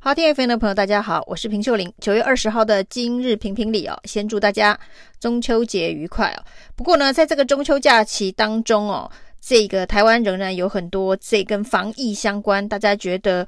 [0.00, 1.92] 好，听 FM 的朋友，大家好，我是平秀玲。
[2.00, 4.78] 九月二十号的今日评评理哦，先祝大家
[5.18, 6.38] 中秋节愉快哦。
[6.76, 13.44] 不过呢，在这个中秋假期当中哦，这个台湾仍然有很多这跟防疫相关，大家觉得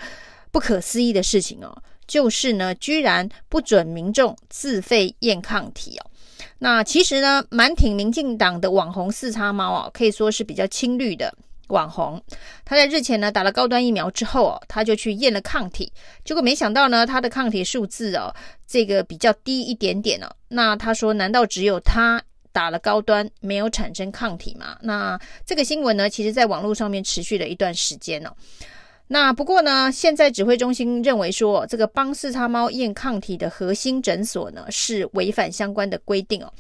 [0.51, 1.73] 不可思议的事情哦，
[2.09, 6.07] 就是呢，居然不准民众自费验抗体哦。
[6.59, 11.33] 那其实呢，蛮挺民进党的网红四叉猫啊，可以说是比较亲绿的。
[11.71, 12.23] 网红，
[12.65, 15.93] 他在日前呢打了高端疫苗之后哦，他就去验了抗体，
[16.25, 18.35] 结果没想到呢，他的抗体数字哦，
[18.67, 20.31] 这个比较低一点点哦。
[20.49, 24.77] 那他说，难道只有他打了高端没有产生抗体吗？
[24.83, 28.31] 那这个新闻呢，其实在网络上面持续了一段时间哦。
[29.13, 36.53] 那不过呢，现在指挥中心认为说，这个帮四叉猫验抗体的核心诊所呢，是违反相关的规定哦，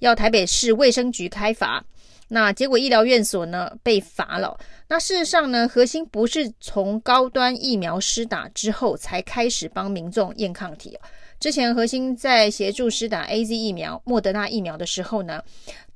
[0.00, 1.82] 要台北市卫生局开罚。
[2.28, 4.58] 那结果医疗院所呢被罚了。
[4.88, 10.98] 那事实上呢，核心不是从高端疫苗施打之后才开始帮民众验抗体。
[11.40, 15.42] 之前核心在协助施打 AZ 疫苗、莫德纳疫苗的时候呢，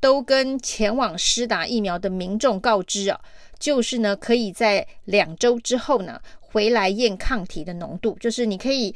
[0.01, 3.19] 都跟前往施打疫苗的民众告知啊，
[3.59, 8.95] 就是呢可以在两周之后呢回来验抗体的浓度，就是你可以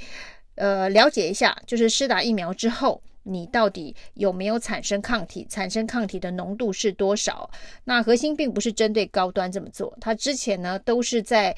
[0.56, 3.02] 呃了解一下，就是施打疫苗之后。
[3.24, 5.46] 你到底有没有产生抗体？
[5.48, 7.48] 产生抗体的浓度是多少？
[7.84, 11.56] 那核心并不是针对高端这么做，它之前呢都是在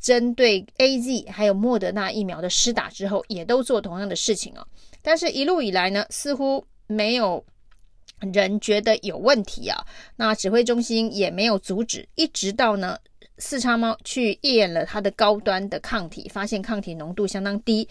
[0.00, 4.66] 针对 AZ 还有莫德纳疫苗的施打之后，也都做同样的事情哦。
[5.00, 7.44] 但是，一路以来呢，似乎没有
[8.20, 9.84] 人觉得有问题啊。
[10.16, 12.98] 那指挥中心也没有阻止，一直到呢
[13.38, 17.88] 四叉猫去验了它的高端的抗体，发现抗体浓度相当低，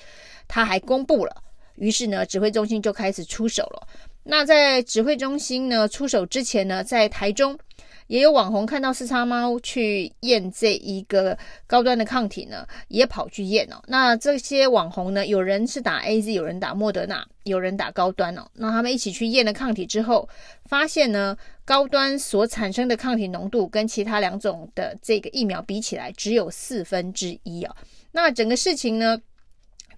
[0.48, 1.44] 他还公布了。
[1.82, 3.88] 于是呢，指挥中心就开始出手了。
[4.24, 7.58] 那在指挥中心呢出手之前呢，在台中
[8.06, 13.82] 也有网红看到四叉猫去验这一个高端的抗体呢，也跑去验哦。
[13.88, 18.46] 那这些网红呢，有人是打 AZ，有人打莫德纳，有人打高端哦。
[18.54, 20.30] 那他们一起去验了抗体之后，
[20.66, 27.75] 发现呢，高端所产生的抗体浓度跟其他两种的这个疫苗比起来，只有四分之一哦。
[28.12, 29.18] 那整个事情呢，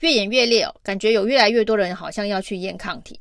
[0.03, 3.17] 越演越烈哦，感觉有越来越多人好像要去验抗体，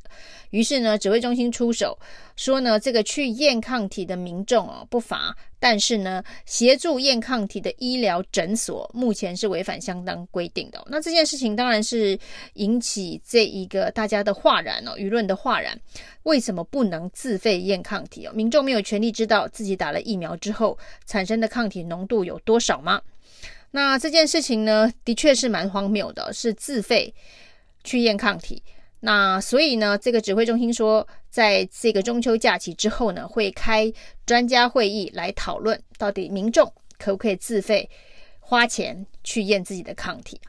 [0.51, 1.97] 于是呢，指挥中心出手
[2.35, 10.85] 说呢，这个去验抗体的民众哦不罚，但是呢，协助验抗体的医疗诊所目前是违反相当规定的。
[10.91, 12.19] 那这件事情当然是
[12.55, 15.81] 引起这一个大家的哗然哦，舆论的哗然。
[16.25, 18.33] 为什么不能自费验抗体哦？
[18.35, 20.77] 民众没有权利知道自己打了疫苗之后
[21.07, 23.01] 产生的抗体浓度有多少吗？
[23.73, 27.13] 那这件事情呢，的确是蛮荒谬的，是自费
[27.83, 28.63] 去验抗体。
[29.01, 33.93] 那所以呢，这个指挥中心说，在这个中秋假期之后呢，会开
[34.25, 37.91] 专家会议来讨论，到底民众可不可以自费
[38.39, 40.41] 花钱去验自己的抗体。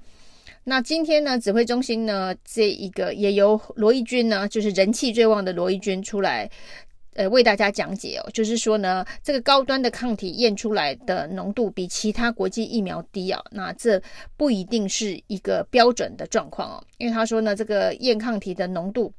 [0.66, 6.50] 那今天呢，指挥中心呢，这一个也由罗一钧呢，就是人气最旺的罗一钧出来。
[7.16, 14.02] 呃，为大家讲解哦，就是说呢，这个高端的抗体验出来的浓度比其他国际疫苗低啊，那这
[14.36, 19.14] 不一定是一个标准的状况哦，因为他说呢，这个验抗体的浓度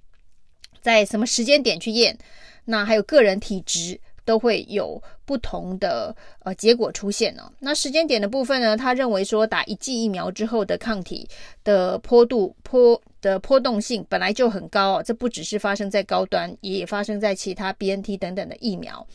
[0.81, 2.17] 在什么时间点去验，
[2.65, 7.51] 那还有个人体质都会有不同的呃结果出现哦。
[7.59, 11.29] 那时间点的部分呢，他认为说打一剂疫苗之后的抗体
[11.63, 13.01] 的坡度坡。
[13.25, 19.07] 的波动性本来就很高哦，这不只是发生在高端，也发生在其他 BNT 等等的疫苗。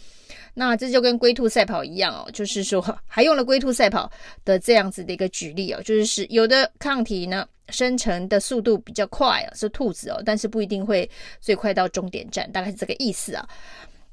[0.55, 4.11] 那这就跟龟兔赛跑一样哦，就是说 还用了龟兔赛跑
[4.43, 11.07] 的这样子的一个举例哦，就是是有的抗体呢生成的速度比较快啊，是兔子哦，但是不一定会
[11.39, 13.47] 最快到终点站，大概是这个意思啊。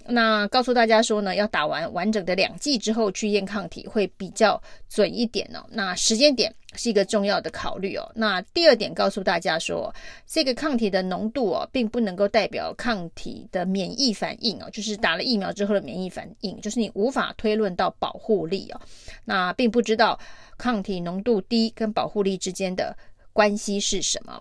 [0.09, 5.65] 那告诉大家说呢，要打完完整的两剂之后去验抗体会比较准一点哦。
[5.71, 8.11] 那时间点是一个重要的考虑哦。
[8.15, 9.95] 那第二点告诉大家说，
[10.27, 18.81] 这个抗体的浓度哦，并不能够代表抗体的免疫反应哦，就是打了疫苗之后的免疫反应，就是你无法推论到保护力哦。
[19.25, 20.19] 那并不知道
[20.57, 22.97] 抗体浓度低跟保护力之间的
[23.33, 24.41] 关系是什么。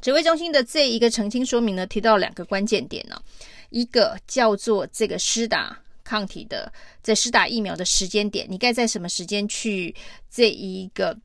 [0.00, 3.16] 指挥中心的这一个澄清说明呢，提到两个关键点呢。
[3.70, 6.72] 一个叫做这个施打抗体的，
[7.02, 9.94] 在施打疫苗的时间点，你该在什么时间去
[10.30, 11.16] 这一个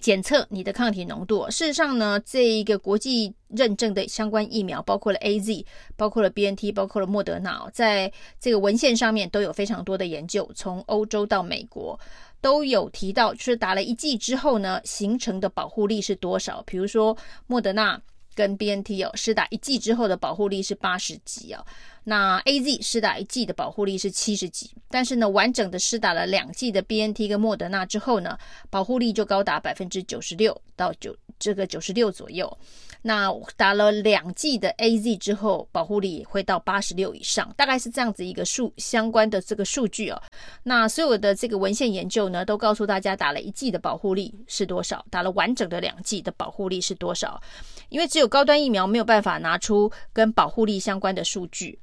[0.00, 1.50] 检测你的抗体浓度？
[1.50, 5.64] 事实上呢，这一个国际认证的相关疫苗，包括了 AZ，
[5.96, 11.98] 包括了 BNT，包括了莫德纳，在这个文献上面都有非常多的研究，从欧洲到美国
[12.40, 16.62] 都有提到，就是打了一剂之后呢，形成的保护力是多少？
[16.66, 17.16] 比如说
[17.46, 18.00] 莫德纳。
[18.38, 21.66] 跟 BNT 哦，施打一剂之后的保护力是八十级哦。
[22.04, 28.38] 那 AZ 施打一剂的保护力是七十级，但是呢，完整的施打了两剂的 BNT 跟莫德纳之后呢，
[28.70, 32.58] 保护力就高达百分之九十六到九这个九十六左右。
[33.00, 40.20] 那打了两剂的 AZ 之后，保护力会到八十六以上，大概是这样子一个数相关的这个数据哦。
[40.64, 47.40] 那所有的这个文献研究呢，都告诉大家打了一剂的保护力是多少，打了完整的两剂的保护力是多少。
[47.88, 51.78] 因为只有高端疫苗没有办法拿出跟保护力相关的数据。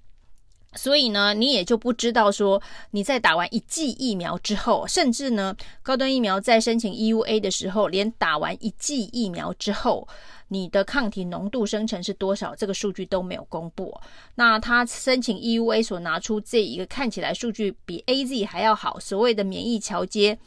[0.75, 2.61] 所以呢，你也就不知道说
[2.91, 10.07] 你在打完一剂疫苗之后，甚至呢，高端疫苗在申请 EUA 的时候，连打完一剂疫苗之后，
[10.49, 13.93] 你的抗体浓度生成是多少，这个数据都没有公布。
[14.35, 20.37] 那他申请 EUA 所拿出这一个看起来数据比 AZ 还要好，所谓的免疫桥接，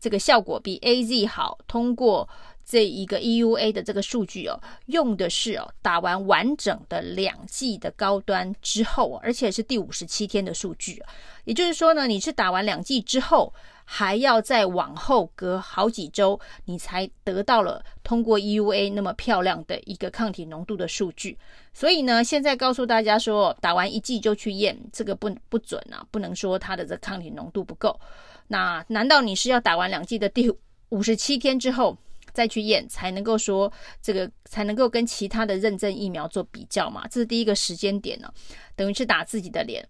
[0.00, 2.28] 这个效果比 AZ 好，通过。
[2.64, 11.02] 这一个 EUA 的这个数据哦，用的是哦打完完整的两剂的高端之后，而且是第五十七天的数据。
[11.44, 13.52] 也就是说呢，你是打完两剂之后，
[13.84, 21.36] 还要再往后隔好几周，你才得到了通过 EUA 那么漂亮的一个抗体浓度的数据。
[21.74, 28.00] 所以呢，现在告诉大家说，打完一剂就去验，这个不不准啊，不能说它的这抗体浓度不够。
[28.48, 30.50] 那难道你是要打完两剂的第
[30.88, 31.96] 五十七天之后？
[32.34, 33.72] 再去验才能够说
[34.02, 38.30] 这个才能够跟其他的认证疫苗做比较嘛，这是第一个时间点呢，
[38.76, 39.88] 等于是打自己的脸。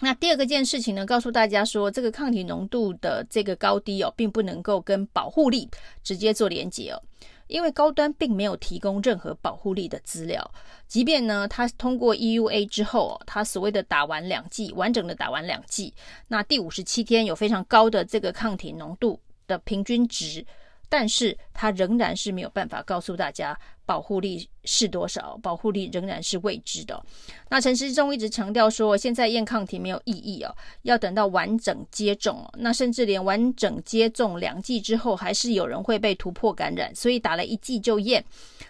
[0.00, 5.68] 那第二个件事情呢，告诉大家说这个抗体浓度的这个高低哦，并不能够跟保护力
[6.02, 7.02] 直接做连接哦，
[7.48, 10.50] 因为高端并没有提供任何保护力的资料，
[10.88, 15.92] 即便呢它通过 EUA 之后哦，它所谓的打完两剂完整的打完两剂，
[16.28, 20.44] 那第五十七天有非常高的这个抗体浓度的平均值。
[20.90, 27.02] 但是它仍然是没有办法告诉大家保护力是多少，保护力仍然是未知的。
[27.48, 32.46] 那陈时中一直强调说，现在验抗体没有意义哦，要等到完整接种。
[32.58, 38.24] 那甚至连完整接种两剂之后，还是有人会被突破感染，所以打了一剂就验，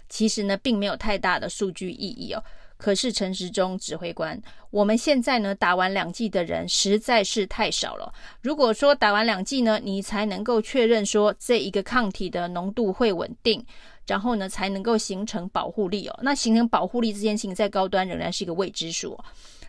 [0.08, 2.44] 其实呢，并没有太大的数据意义哦。
[2.80, 4.40] 可是陈时中指挥官，
[4.70, 8.10] 我们现在呢打完两剂的人实在是太少了。
[8.40, 13.62] 如果说打完两剂呢，你才能够确认说这一个抗体的浓度会稳定，
[14.06, 16.18] 然后呢才能够形成保护力哦。
[16.22, 19.18] 那形成保护力这件事情在高端仍然是一个未知数。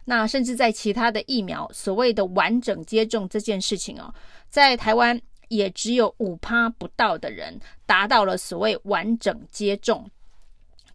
[0.06, 4.14] 那甚至在其他的疫苗所谓的完整接种这件事情哦，
[4.50, 10.10] 在台湾也只有五趴不到的人达到了所谓完整接种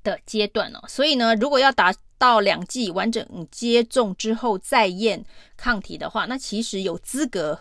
[0.03, 0.81] 的阶段哦。
[0.89, 5.25] 所以呢，如果要打到两剂完整接种之后再验
[5.57, 7.59] 抗体的话，那其实有资格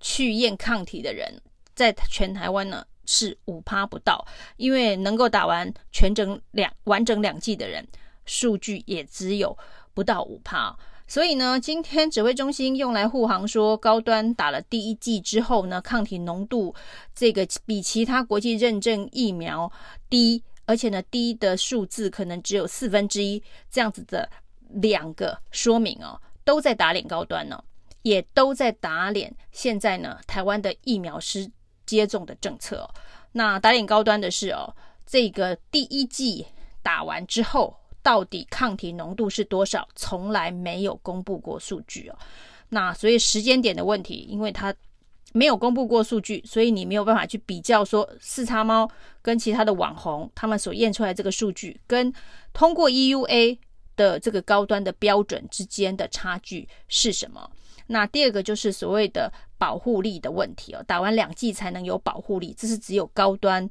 [0.00, 1.40] 去验抗体的人，
[1.74, 4.24] 在全台湾呢是五趴不到，
[4.56, 7.86] 因为能够打完全整两完整两剂的人，
[8.24, 9.56] 数据也只有
[9.94, 10.76] 不到五趴。
[11.08, 16.74] 所以呢，今天指挥中心用来护航说，高端打了第一剂之后呢，抗体浓度
[17.14, 19.70] 这个比其他国际认证疫苗
[20.10, 20.42] 低。
[20.66, 24.28] 而且呢，低的数字可能只有四分之一这样子的
[24.68, 27.62] 两个说明哦，都在打脸高端呢，
[28.02, 31.48] 也都在打脸现在呢台湾的疫苗师
[31.86, 32.90] 接种的政策哦。
[33.32, 34.74] 那打脸高端的是哦，
[35.06, 36.44] 这个第一剂
[36.82, 42.18] 打完之后到底抗体浓度是多少，从来没有公布过数据哦。
[42.68, 44.74] 那所以时间点的问题，因为它。
[45.36, 48.90] 没有公布过数据，所以你没有办法去比较说四叉猫
[49.20, 52.10] 跟其他的网红他们所验出来这个数据，跟
[52.54, 53.58] 通过 EUA
[53.96, 57.50] 的这个高端的标准之间的差距是什么？
[57.88, 63.68] 那第二个就是所谓的保护力的问题哦，打完两剂才能有保护力，这是只有高端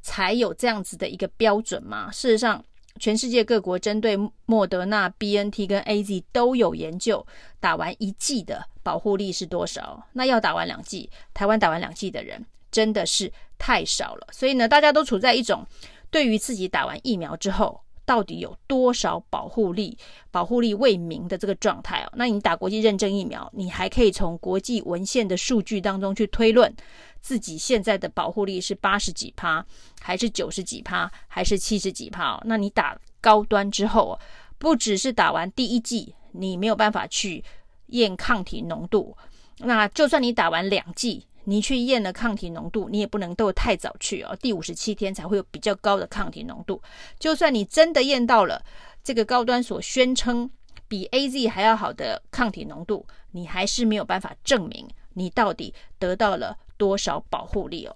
[0.00, 2.10] 才有这样子的一个标准吗？
[2.12, 2.64] 事实上。
[2.98, 7.26] 全世界各国针对莫德纳、BNT 跟 AZ 都有研究，
[7.60, 10.02] 打完一剂的保护力是多少？
[10.12, 14.26] 那要打完两剂，台湾打完两剂的人真的是太少了。
[14.32, 15.66] 所以呢，大家都处在一种
[16.10, 19.98] 对于自己打完疫苗之后到底有多少保护力、
[20.30, 22.12] 保护力未明的这个状态哦。
[22.16, 26.74] 那你打国际认证疫苗，你还可以从国际文献的数据当中去推论。
[27.20, 29.64] 自己现在的保护力是八十几趴，
[30.00, 32.40] 还是九十几趴，还是七十几趴？
[32.44, 34.18] 那你打高端之后，
[34.58, 37.44] 不只是打完第一剂，你没有办法去
[37.88, 39.16] 验抗体浓度。
[39.58, 44.36] 那就算你打完两剂，你去验了抗体浓度，你也不能都太早去哦。
[44.40, 46.80] 第五十七天才会有比较高的抗体浓度。
[47.18, 48.64] 就算你真的验到了
[49.02, 50.48] 这个高端所宣称
[50.86, 56.56] 比 AZ 还要好的抗体浓度，你还是没有办法证明你到底得到了。
[56.78, 57.94] 多少保护力哦？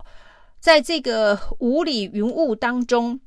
[0.60, 3.18] 在这个雾里云雾当中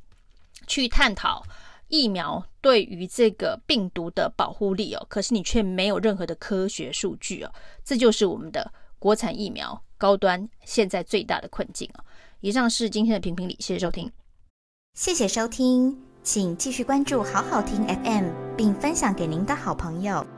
[0.68, 1.44] 去探讨
[1.88, 7.52] 疫苗对于这个病毒的保护力哦，可是你却没有任何的科学数据哦，
[7.84, 12.04] 这就是我们的国产疫苗高端现在最大的困境哦。
[12.42, 14.12] 以上是今天的评评理，谢谢收听，
[14.94, 20.35] 谢谢收听，请继续关注好好听 FM，并分享给您的好朋友。